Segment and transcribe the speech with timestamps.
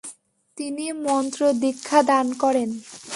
[0.57, 2.69] তিনি মন্ত্রদীক্ষা দান করেন।